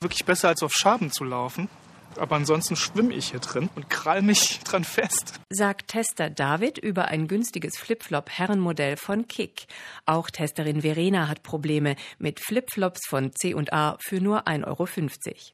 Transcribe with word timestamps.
Wirklich 0.00 0.26
besser 0.26 0.48
als 0.48 0.62
auf 0.62 0.72
Schaben 0.74 1.10
zu 1.10 1.24
laufen. 1.24 1.68
Aber 2.18 2.36
ansonsten 2.36 2.76
schwimme 2.76 3.14
ich 3.14 3.30
hier 3.30 3.40
drin 3.40 3.68
und 3.74 3.90
krall 3.90 4.22
mich 4.22 4.60
dran 4.60 4.84
fest. 4.84 5.34
Sagt 5.50 5.88
Tester 5.88 6.30
David 6.30 6.78
über 6.78 7.06
ein 7.06 7.28
günstiges 7.28 7.76
Flipflop-Herrenmodell 7.78 8.96
von 8.96 9.28
Kick. 9.28 9.66
Auch 10.06 10.30
Testerin 10.30 10.82
Verena 10.82 11.28
hat 11.28 11.42
Probleme 11.42 11.96
mit 12.18 12.40
Flipflops 12.40 13.06
von 13.08 13.32
C&A 13.32 13.96
für 14.00 14.20
nur 14.20 14.46
1,50 14.46 14.66
Euro. 14.66 14.88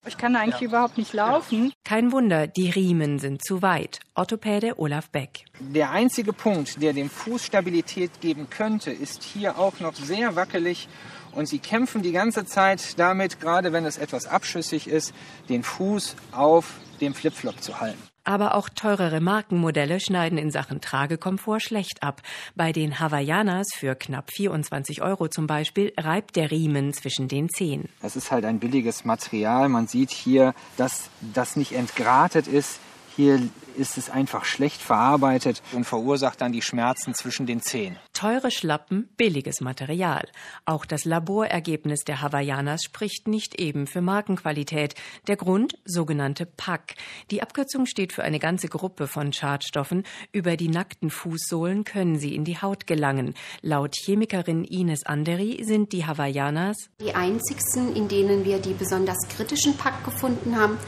Ich 0.06 0.16
kann 0.16 0.36
eigentlich 0.36 0.60
ja. 0.60 0.68
überhaupt 0.68 0.98
nicht 0.98 1.12
laufen. 1.12 1.72
Kein 1.84 2.12
Wunder, 2.12 2.46
die 2.46 2.70
Riemen 2.70 3.18
sind 3.18 3.44
zu 3.44 3.62
weit. 3.62 4.00
Orthopäde 4.14 4.78
Olaf 4.78 5.08
Beck. 5.10 5.44
Der 5.58 5.90
einzige 5.90 6.32
Punkt, 6.32 6.82
der 6.82 6.92
dem 6.92 7.08
Fuß 7.08 7.46
Stabilität 7.46 8.20
geben 8.20 8.48
könnte, 8.50 8.90
ist 8.90 9.22
hier 9.22 9.58
auch 9.58 9.80
noch 9.80 9.94
sehr 9.94 10.36
wackelig 10.36 10.88
und 11.34 11.46
sie 11.46 11.58
kämpfen 11.58 12.02
die 12.02 12.12
ganze 12.12 12.44
Zeit 12.44 12.98
damit, 12.98 13.40
gerade 13.40 13.72
wenn 13.72 13.86
es 13.86 13.98
etwas 13.98 14.26
abschüssig 14.26 14.86
ist, 14.88 15.14
den 15.48 15.62
Fuß 15.62 16.14
auf 16.32 16.51
dem 17.00 17.14
Flipflop 17.14 17.62
zu 17.62 17.80
halten. 17.80 17.98
Aber 18.24 18.54
auch 18.54 18.68
teurere 18.68 19.20
Markenmodelle 19.20 19.98
schneiden 19.98 20.38
in 20.38 20.52
Sachen 20.52 20.80
Tragekomfort 20.80 21.60
schlecht 21.60 22.02
ab. 22.04 22.22
Bei 22.54 22.70
den 22.72 23.00
Hawaiianas 23.00 23.68
für 23.74 23.96
knapp 23.96 24.30
24 24.30 25.02
Euro 25.02 25.26
zum 25.26 25.48
Beispiel 25.48 25.92
reibt 25.98 26.36
der 26.36 26.52
Riemen 26.52 26.92
zwischen 26.92 27.26
den 27.26 27.48
Zehen. 27.48 27.88
Es 28.00 28.14
ist 28.14 28.30
halt 28.30 28.44
ein 28.44 28.60
billiges 28.60 29.04
Material. 29.04 29.68
Man 29.68 29.88
sieht 29.88 30.10
hier, 30.12 30.54
dass 30.76 31.10
das 31.34 31.56
nicht 31.56 31.72
entgratet 31.72 32.46
ist. 32.46 32.78
Hier 33.16 33.40
ist 33.76 33.98
es 33.98 34.08
einfach 34.08 34.44
schlecht 34.44 34.80
verarbeitet 34.80 35.62
und 35.72 35.84
verursacht 35.84 36.40
dann 36.40 36.52
die 36.52 36.62
Schmerzen 36.62 37.14
zwischen 37.14 37.46
den 37.46 37.60
Zehen. 37.60 37.98
Teure 38.22 38.52
Schlappen, 38.52 39.08
billiges 39.16 39.60
Material. 39.60 40.28
Auch 40.64 40.84
das 40.84 41.04
Laborergebnis 41.04 42.04
der 42.04 42.20
Hawaiianas 42.20 42.84
spricht 42.84 43.26
nicht 43.26 43.60
eben 43.60 43.88
für 43.88 44.00
Markenqualität. 44.00 44.94
Der 45.26 45.34
Grund 45.34 45.76
sogenannte 45.84 46.46
PAC. 46.46 46.94
Die 47.32 47.42
Abkürzung 47.42 47.84
steht 47.84 48.12
für 48.12 48.22
eine 48.22 48.38
ganze 48.38 48.68
Gruppe 48.68 49.08
von 49.08 49.32
Schadstoffen. 49.32 50.04
Über 50.30 50.56
die 50.56 50.68
nackten 50.68 51.10
Fußsohlen 51.10 51.82
können 51.82 52.16
sie 52.16 52.36
in 52.36 52.44
die 52.44 52.62
Haut 52.62 52.86
gelangen. 52.86 53.34
Laut 53.60 53.96
Chemikerin 53.96 54.62
Ines 54.62 55.04
Anderi 55.04 55.64
sind 55.64 55.90
die 55.90 56.06
Hawaiianas 56.06 56.76
die 57.00 57.16
einzigsten, 57.16 57.96
in 57.96 58.06
denen 58.06 58.44
wir 58.44 58.60
die 58.60 58.74
besonders 58.74 59.18
kritischen 59.36 59.76
PAC 59.76 60.04
gefunden 60.04 60.56
haben. 60.56 60.78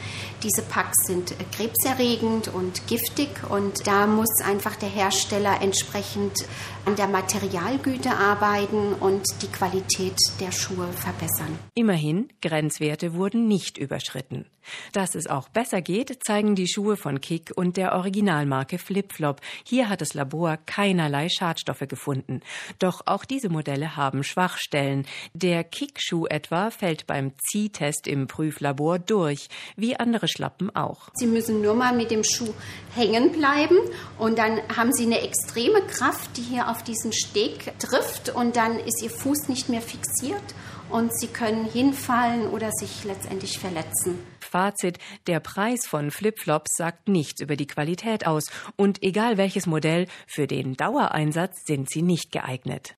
Diese 0.45 0.63
PACs 0.63 1.07
sind 1.07 1.35
krebserregend 1.51 2.47
und 2.55 2.87
giftig 2.87 3.29
und 3.51 3.87
da 3.89 4.07
muss 4.07 4.41
einfach 4.45 4.77
der 4.77 4.89
Hersteller 4.89 5.61
entsprechend 5.61 6.47
an 6.85 6.97
der 6.97 7.09
Materialgüte 7.25 8.11
arbeiten 8.11 8.93
und 8.93 9.25
die 9.41 9.47
Qualität 9.47 10.15
der 10.41 10.53
Schuhe 10.53 10.93
verbessern. 10.93 11.59
Immerhin, 11.75 12.29
Grenzwerte 12.43 13.15
wurden 13.15 13.49
nicht 13.49 13.79
überschritten. 13.79 14.45
Dass 14.93 15.15
es 15.15 15.27
auch 15.27 15.49
besser 15.49 15.83
geht, 15.83 16.25
zeigen 16.25 16.55
die 16.55 16.69
Schuhe 16.69 16.97
von 16.97 17.21
Kick 17.21 17.53
und 17.55 17.77
der 17.77 17.95
Originalmarke 17.95 18.79
Flipflop. 18.79 19.41
Hier 19.65 19.89
hat 19.89 20.01
das 20.01 20.15
Labor 20.15 20.59
keinerlei 20.67 21.29
Schadstoffe 21.29 21.87
gefunden. 21.89 22.41
Doch 22.79 23.03
auch 23.07 23.25
diese 23.25 23.49
Modelle 23.49 23.97
haben 23.97 24.23
Schwachstellen. 24.25 25.07
Der 25.33 25.65
Kick-Schuh 25.65 26.27
etwa 26.27 26.71
fällt 26.71 27.07
beim 27.07 27.33
Ziehtest 27.51 28.07
im 28.07 28.27
Prüflabor 28.27 28.99
durch, 28.99 29.49
wie 29.77 29.97
andere 29.97 30.29
Schlappen 30.29 30.75
auch. 30.75 31.09
Sie 31.15 31.27
müssen 31.27 31.61
nur 31.61 31.75
mal 31.75 31.95
mit 31.95 32.11
dem 32.11 32.25
Schuh 32.25 32.55
hängen 32.95 33.33
bleiben 33.33 33.77
und 34.19 34.39
dann 34.39 34.61
haben 34.75 34.93
Sie 34.93 35.05
eine 35.05 35.21
extreme 35.21 35.83
Kraft, 35.83 36.37
die 36.37 36.43
hier 36.43 36.69
auf 36.69 36.83
diesen 36.83 37.13
Steg 37.15 37.79
trifft 37.79 38.31
und 38.31 38.57
dann 38.57 38.79
ist 38.79 39.03
Ihr 39.03 39.11
Fuß 39.11 39.49
nicht 39.49 39.69
mehr 39.69 39.81
fixiert 39.81 40.43
und 40.91 41.17
Sie 41.19 41.29
können 41.29 41.65
hinfallen 41.65 42.49
oder 42.49 42.71
sich 42.73 43.05
letztendlich 43.05 43.59
verletzen. 43.59 44.19
Fazit, 44.41 44.99
der 45.27 45.41
Preis 45.41 45.87
von 45.87 46.11
Flipflops 46.11 46.77
sagt 46.77 47.09
nichts 47.09 47.41
über 47.41 47.57
die 47.57 47.67
Qualität 47.67 48.27
aus 48.27 48.45
und 48.77 49.03
egal 49.03 49.37
welches 49.37 49.67
Modell, 49.67 50.07
für 50.27 50.47
den 50.47 50.77
Dauereinsatz 50.77 51.65
sind 51.65 51.91
sie 51.91 52.03
nicht 52.03 52.31
geeignet. 52.31 52.93